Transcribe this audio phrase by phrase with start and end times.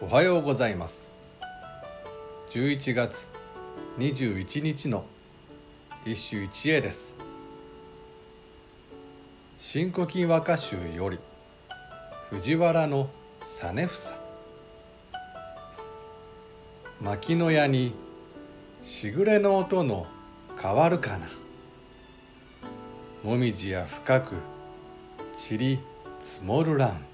[0.00, 1.12] おはようございます。
[2.50, 3.28] 11月
[3.98, 5.04] 21日の
[6.04, 7.14] 一首一会です。
[9.56, 11.20] 新古今和歌集より
[12.28, 13.08] 藤原の
[13.40, 14.12] 実房。
[17.00, 17.94] 牧野屋に
[18.82, 20.06] しぐれの音の
[20.60, 21.28] 変わるかな。
[23.22, 24.34] もみじや深く
[25.36, 25.78] 散り
[26.20, 27.13] 積もるらん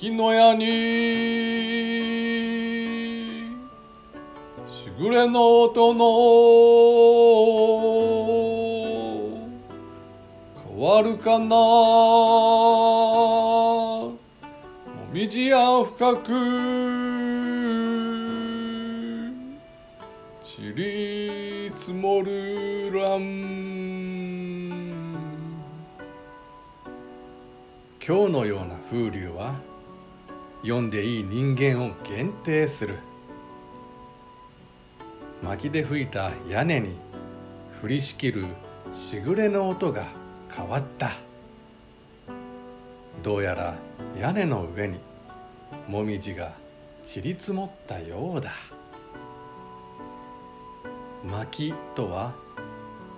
[0.00, 0.64] 牧野屋に
[4.70, 5.98] しぐれの音の
[10.68, 11.46] 変わるかな？
[11.48, 14.12] も
[15.12, 16.28] みじや深く
[20.44, 23.48] 散り積もるらん
[28.00, 29.56] 今日のような風流は
[30.62, 32.98] 読んでいい人間を限定する。
[35.42, 36.96] 薪で吹いた屋根に
[37.82, 38.44] 降りしきる
[38.92, 40.06] しぐれの音が
[40.54, 41.12] 変わった。
[43.22, 43.76] どうやら
[44.20, 44.98] 屋根の上に
[45.86, 46.52] もみじが
[47.04, 48.50] 散り積もったようだ。
[51.24, 52.32] 薪とは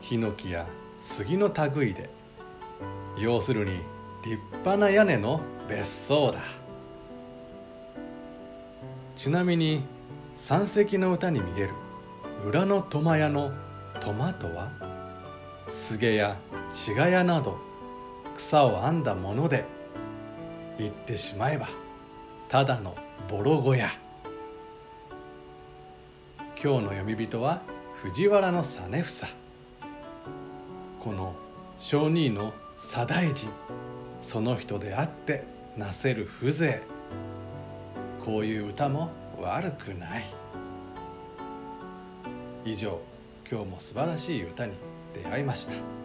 [0.00, 0.66] ヒノキや
[0.98, 2.10] 杉の類で
[3.16, 3.72] 要するに
[4.24, 6.59] 立派な屋根の別荘だ。
[9.20, 9.82] ちなみに
[10.38, 11.74] 三隻の歌に見える
[12.48, 13.52] 裏の苫屋の
[14.00, 14.72] 苫とは
[15.68, 16.38] 菅や
[16.72, 17.58] 茅ヶ谷など
[18.34, 19.66] 草を編んだもので
[20.78, 21.68] 言ってしまえば
[22.48, 22.96] ただの
[23.28, 23.90] ボロ小屋。
[26.56, 27.60] 今日の読み人は
[27.96, 29.26] 藤原の実房。
[30.98, 31.34] この
[31.78, 33.50] 小二の左大臣。
[34.22, 35.44] その人であって
[35.76, 36.99] なせる風情。
[38.24, 40.24] こういう歌も悪くない。
[42.64, 43.00] 以上
[43.50, 44.74] 今日も素晴らしい歌に
[45.14, 45.99] 出会いました。